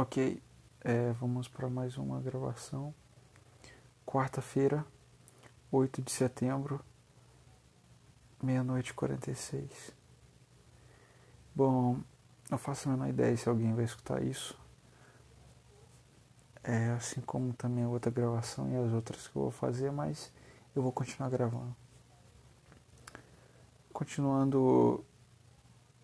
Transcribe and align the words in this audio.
Ok, 0.00 0.40
é, 0.82 1.10
vamos 1.14 1.48
para 1.48 1.68
mais 1.68 1.98
uma 1.98 2.20
gravação. 2.20 2.94
Quarta-feira, 4.06 4.86
8 5.72 6.00
de 6.00 6.12
setembro, 6.12 6.80
meia-noite 8.40 8.92
e 8.92 8.94
46. 8.94 9.92
Bom, 11.52 11.98
não 12.48 12.56
faço 12.56 12.88
a 12.88 12.92
menor 12.92 13.08
ideia 13.08 13.36
se 13.36 13.48
alguém 13.48 13.74
vai 13.74 13.84
escutar 13.84 14.22
isso. 14.22 14.56
É, 16.62 16.90
assim 16.90 17.20
como 17.20 17.52
também 17.52 17.82
a 17.82 17.88
outra 17.88 18.12
gravação 18.12 18.70
e 18.70 18.76
as 18.76 18.92
outras 18.92 19.26
que 19.26 19.34
eu 19.34 19.42
vou 19.42 19.50
fazer, 19.50 19.90
mas 19.90 20.30
eu 20.76 20.82
vou 20.82 20.92
continuar 20.92 21.28
gravando. 21.28 21.74
Continuando 23.92 25.04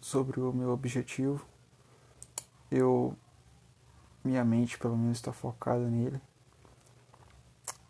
sobre 0.00 0.40
o 0.40 0.50
meu 0.50 0.70
objetivo, 0.70 1.46
eu 2.70 3.14
minha 4.24 4.44
mente 4.44 4.78
pelo 4.78 4.96
menos 4.96 5.18
está 5.18 5.32
focada 5.32 5.88
nele. 5.88 6.20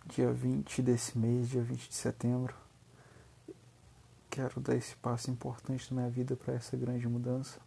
Dia 0.06 0.32
20 0.32 0.82
desse 0.82 1.16
mês, 1.16 1.48
dia 1.48 1.62
20 1.62 1.88
de 1.88 1.94
setembro, 1.94 2.54
quero 4.30 4.60
dar 4.60 4.74
esse 4.74 4.96
passo 4.96 5.30
importante 5.30 5.92
na 5.92 6.00
minha 6.00 6.10
vida 6.10 6.34
para 6.34 6.54
essa 6.54 6.76
grande 6.76 7.06
mudança. 7.06 7.60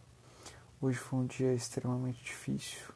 Hoje 0.80 0.98
foi 0.98 1.20
um 1.20 1.26
dia 1.26 1.54
extremamente 1.54 2.22
difícil, 2.22 2.92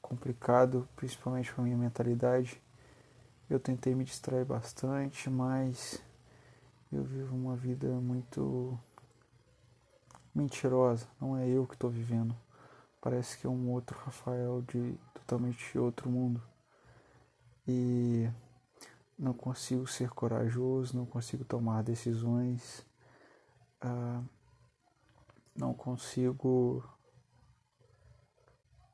complicado, 0.00 0.88
principalmente 0.94 1.52
para 1.52 1.64
minha 1.64 1.76
mentalidade. 1.76 2.62
Eu 3.50 3.58
tentei 3.58 3.94
me 3.94 4.04
distrair 4.04 4.44
bastante, 4.44 5.28
mas 5.28 6.00
eu 6.92 7.02
vivo 7.02 7.34
uma 7.34 7.56
vida 7.56 7.88
muito 7.88 8.78
mentirosa. 10.34 11.06
Não 11.20 11.36
é 11.36 11.48
eu 11.48 11.66
que 11.66 11.74
estou 11.74 11.90
vivendo. 11.90 12.36
Parece 13.02 13.36
que 13.36 13.48
é 13.48 13.50
um 13.50 13.68
outro 13.72 13.98
Rafael 13.98 14.62
de 14.62 14.96
totalmente 15.12 15.76
outro 15.76 16.08
mundo. 16.08 16.40
E 17.66 18.30
não 19.18 19.34
consigo 19.34 19.88
ser 19.88 20.10
corajoso, 20.10 20.96
não 20.96 21.04
consigo 21.04 21.44
tomar 21.44 21.82
decisões, 21.82 22.86
uh, 23.84 24.24
não 25.56 25.74
consigo, 25.74 26.88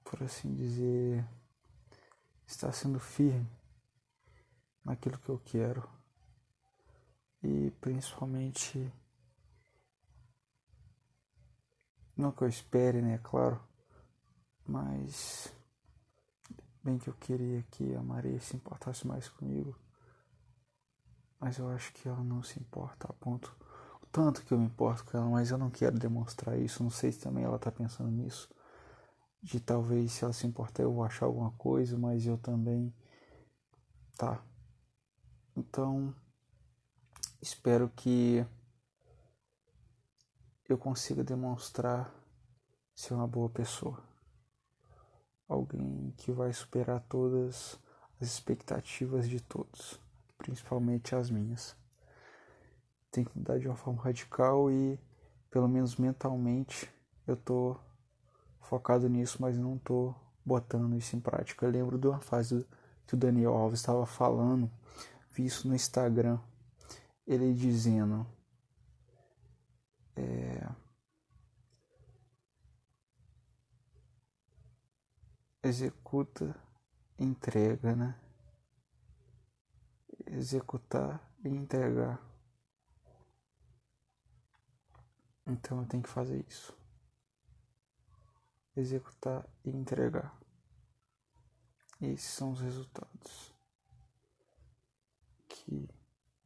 por 0.03 0.23
assim 0.23 0.55
dizer, 0.55 1.23
estar 2.47 2.73
sendo 2.73 2.99
firme 2.99 3.47
naquilo 4.83 5.19
que 5.19 5.29
eu 5.29 5.39
quero. 5.39 5.87
E 7.43 7.71
principalmente, 7.73 8.91
não 12.17 12.33
que 12.33 12.43
eu 12.43 12.49
espere, 12.49 13.03
né? 13.03 13.19
Claro, 13.23 13.68
mas 14.69 15.51
bem 16.85 16.99
que 16.99 17.09
eu 17.09 17.15
queria 17.15 17.63
que 17.71 17.95
a 17.95 18.03
Maria 18.03 18.39
se 18.39 18.55
importasse 18.55 19.07
mais 19.07 19.29
comigo, 19.29 19.75
mas 21.41 21.59
eu 21.59 21.69
acho 21.71 21.93
que 21.95 22.07
ela 22.07 22.23
não 22.23 22.43
se 22.43 22.61
importa 22.61 23.09
a 23.09 23.13
ponto 23.15 23.57
o 24.03 24.07
tanto 24.07 24.45
que 24.45 24.53
eu 24.53 24.59
me 24.59 24.67
importo 24.67 25.05
com 25.05 25.17
ela, 25.17 25.29
mas 25.29 25.51
eu 25.51 25.59
não 25.59 25.71
quero 25.71 25.99
demonstrar 25.99 26.59
isso. 26.59 26.83
Não 26.83 26.91
sei 26.91 27.13
se 27.13 27.21
também 27.21 27.45
ela 27.45 27.59
tá 27.59 27.71
pensando 27.71 28.11
nisso, 28.11 28.49
de 29.43 29.61
talvez 29.61 30.13
se 30.13 30.25
ela 30.25 30.33
se 30.33 30.47
importar 30.47 30.83
eu 30.83 30.93
vou 30.93 31.05
achar 31.05 31.27
alguma 31.27 31.53
coisa, 31.53 31.97
mas 31.97 32.27
eu 32.27 32.37
também 32.39 32.95
tá. 34.17 34.43
Então 35.57 36.15
espero 37.41 37.89
que 37.89 38.45
eu 40.69 40.77
consiga 40.77 41.25
demonstrar 41.25 42.13
ser 42.95 43.15
uma 43.15 43.27
boa 43.27 43.49
pessoa 43.49 44.08
alguém 45.49 46.13
que 46.19 46.31
vai 46.31 46.53
superar 46.53 47.01
todas 47.09 47.79
as 48.21 48.29
expectativas 48.29 49.29
de 49.29 49.41
todos, 49.41 49.99
principalmente 50.37 51.15
as 51.15 51.31
minhas. 51.31 51.75
Tem 53.11 53.25
que 53.25 53.37
mudar 53.37 53.59
de 53.59 53.67
uma 53.67 53.77
forma 53.77 54.03
radical 54.03 54.71
e, 54.71 55.01
pelo 55.51 55.67
menos 55.67 55.97
mentalmente, 55.97 56.91
eu 57.27 57.37
tô 57.37 57.77
focado 58.61 59.09
nisso, 59.09 59.39
mas 59.41 59.59
não 59.59 59.79
tô 59.79 60.15
botando 60.45 60.95
isso 60.97 61.17
em 61.17 61.21
prática. 61.21 61.65
Eu 61.65 61.71
lembro 61.71 61.99
de 61.99 62.07
uma 62.07 62.21
fase 62.21 62.67
que 63.07 63.15
o 63.15 63.17
Daniel 63.17 63.55
Alves 63.55 63.81
estava 63.81 64.05
falando, 64.05 64.71
vi 65.31 65.47
isso 65.47 65.67
no 65.67 65.75
Instagram, 65.75 66.39
ele 67.27 67.53
dizendo. 67.55 68.27
É, 70.15 70.48
executa, 75.69 76.57
entrega, 77.19 77.95
né? 77.95 78.19
Executar 80.27 81.21
e 81.45 81.49
entregar. 81.49 82.21
Então 85.47 85.81
eu 85.81 85.87
tenho 85.87 86.03
que 86.03 86.09
fazer 86.09 86.45
isso. 86.49 86.77
Executar 88.77 89.49
e 89.65 89.71
entregar. 89.71 90.39
Esses 92.01 92.31
são 92.31 92.53
os 92.53 92.61
resultados 92.61 93.55
que 95.49 95.89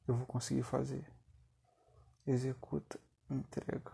eu 0.06 0.16
vou 0.16 0.26
conseguir 0.26 0.62
fazer. 0.62 1.10
Executa, 2.26 2.98
entrega. 3.28 3.92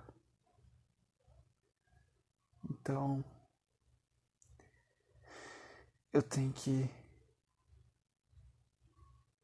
Então, 2.70 3.24
eu 6.12 6.22
tenho 6.22 6.52
que 6.52 6.90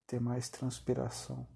ter 0.06 0.20
mais 0.20 0.48
transpiração. 0.48 1.46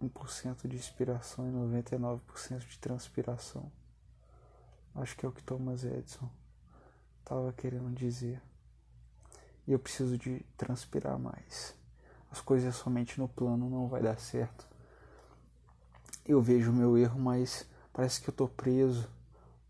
Um 0.00 0.08
por 0.08 0.30
cento 0.30 0.68
de 0.68 0.76
inspiração 0.76 1.48
e 1.48 1.50
noventa 1.50 1.94
e 1.94 1.98
nove 1.98 2.22
por 2.26 2.38
cento 2.38 2.66
de 2.66 2.78
transpiração. 2.78 3.72
Acho 4.94 5.16
que 5.16 5.24
é 5.24 5.28
o 5.28 5.32
que 5.32 5.42
Thomas 5.42 5.82
Edison 5.82 6.30
estava 7.20 7.52
querendo 7.52 7.90
dizer. 7.94 8.40
E 9.66 9.72
eu 9.72 9.78
preciso 9.78 10.18
de 10.18 10.40
transpirar 10.58 11.18
mais. 11.18 11.74
As 12.30 12.40
coisas 12.40 12.76
somente 12.76 13.18
no 13.18 13.28
plano 13.28 13.70
não 13.70 13.88
vai 13.88 14.02
dar 14.02 14.18
certo. 14.18 14.68
Eu 16.24 16.40
vejo 16.40 16.70
o 16.70 16.74
meu 16.74 16.98
erro, 16.98 17.18
mas 17.18 17.66
Parece 17.94 18.20
que 18.20 18.28
eu 18.28 18.34
tô 18.34 18.48
preso 18.48 19.08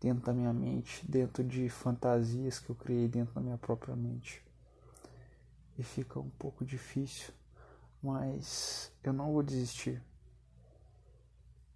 dentro 0.01 0.25
da 0.25 0.33
minha 0.33 0.51
mente, 0.51 1.05
dentro 1.07 1.43
de 1.43 1.69
fantasias 1.69 2.57
que 2.57 2.71
eu 2.71 2.75
criei 2.75 3.07
dentro 3.07 3.35
da 3.35 3.39
minha 3.39 3.57
própria 3.57 3.95
mente. 3.95 4.43
E 5.77 5.83
fica 5.83 6.19
um 6.19 6.29
pouco 6.31 6.65
difícil, 6.65 7.31
mas 8.01 8.91
eu 9.03 9.13
não 9.13 9.31
vou 9.31 9.43
desistir. 9.43 10.01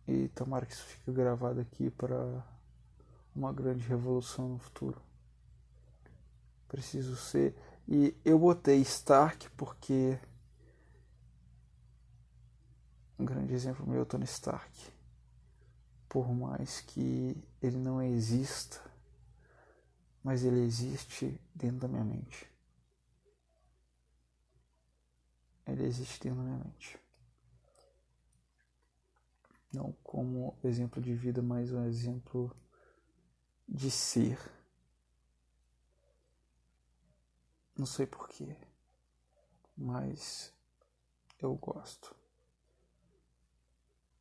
E 0.08 0.28
tomara 0.30 0.66
que 0.66 0.74
isso 0.74 0.86
fique 0.86 1.12
gravado 1.12 1.62
aqui 1.62 1.92
para 1.92 2.44
uma 3.36 3.54
grande 3.54 3.88
revolução 3.88 4.50
no 4.50 4.58
futuro. 4.58 5.00
Preciso 6.68 7.16
ser. 7.16 7.56
E 7.88 8.16
eu 8.26 8.40
botei 8.40 8.82
Stark 8.82 9.52
porque. 9.52 10.18
Um 13.20 13.26
grande 13.26 13.54
exemplo 13.54 13.86
meu 13.86 14.04
Tony 14.04 14.24
Stark 14.24 14.99
por 16.10 16.34
mais 16.34 16.82
que 16.82 17.38
ele 17.62 17.78
não 17.78 18.02
exista, 18.02 18.82
mas 20.24 20.44
ele 20.44 20.62
existe 20.62 21.40
dentro 21.54 21.82
da 21.82 21.88
minha 21.88 22.04
mente. 22.04 22.50
Ele 25.68 25.84
existe 25.84 26.20
dentro 26.20 26.40
da 26.40 26.44
minha 26.46 26.58
mente. 26.58 27.00
Não 29.72 29.92
como 30.04 30.58
exemplo 30.64 31.00
de 31.00 31.14
vida, 31.14 31.44
mas 31.44 31.72
um 31.72 31.86
exemplo 31.86 32.52
de 33.68 33.92
ser. 33.92 34.40
Não 37.78 37.86
sei 37.86 38.08
porquê, 38.08 38.58
mas 39.78 40.52
eu 41.40 41.54
gosto. 41.56 42.16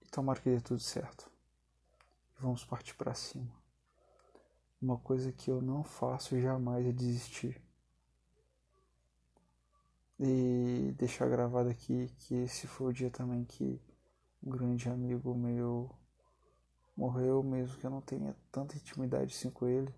E 0.02 0.06
tomara 0.10 0.38
que 0.38 0.50
dê 0.50 0.60
tudo 0.60 0.80
certo 0.80 1.37
vamos 2.38 2.64
partir 2.64 2.94
para 2.94 3.14
cima. 3.14 3.52
Uma 4.80 4.96
coisa 4.96 5.32
que 5.32 5.50
eu 5.50 5.60
não 5.60 5.82
faço 5.82 6.40
jamais 6.40 6.86
é 6.86 6.92
desistir. 6.92 7.60
E 10.20 10.94
deixar 10.96 11.28
gravado 11.28 11.68
aqui 11.68 12.08
que 12.18 12.34
esse 12.34 12.66
foi 12.66 12.88
o 12.88 12.92
dia 12.92 13.10
também 13.10 13.44
que 13.44 13.80
um 14.42 14.50
grande 14.50 14.88
amigo 14.88 15.34
meu 15.34 15.90
morreu, 16.96 17.42
mesmo 17.42 17.76
que 17.78 17.86
eu 17.86 17.90
não 17.90 18.00
tenha 18.00 18.34
tanta 18.50 18.76
intimidade 18.76 19.34
assim 19.34 19.50
com 19.50 19.66
ele, 19.66 19.94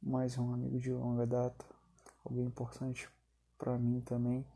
mas 0.00 0.36
é 0.36 0.40
um 0.40 0.52
amigo 0.52 0.78
de 0.78 0.92
longa 0.92 1.26
data, 1.26 1.64
alguém 2.24 2.44
importante 2.44 3.08
para 3.56 3.76
mim 3.76 4.00
também, 4.00 4.46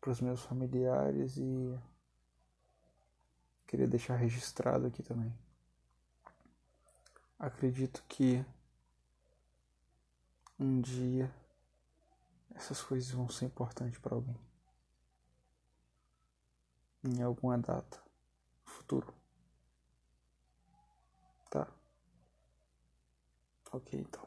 para 0.00 0.10
os 0.10 0.20
meus 0.20 0.42
familiares 0.42 1.36
e 1.36 1.78
queria 3.68 3.86
deixar 3.86 4.16
registrado 4.16 4.86
aqui 4.86 5.02
também. 5.02 5.32
Acredito 7.42 8.04
que 8.06 8.46
um 10.56 10.80
dia 10.80 11.28
essas 12.54 12.80
coisas 12.80 13.10
vão 13.10 13.28
ser 13.28 13.46
importantes 13.46 13.98
para 13.98 14.14
alguém. 14.14 14.38
Em 17.02 17.20
alguma 17.20 17.58
data, 17.58 18.00
futuro. 18.64 19.12
Tá? 21.50 21.66
Ok, 23.72 23.98
então. 23.98 24.24